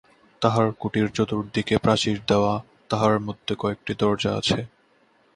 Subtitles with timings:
[0.41, 2.53] তাঁহার কুটীর চতুর্দিকে প্রাচীর দেওয়া,
[2.89, 4.59] তাহার মধ্যে কয়েকটি দরজা আছে।